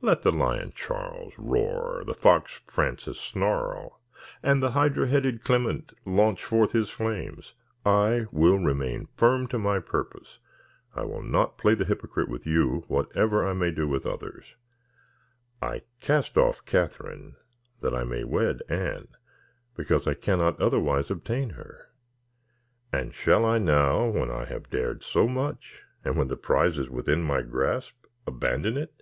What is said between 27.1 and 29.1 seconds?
my grasp, abandon it?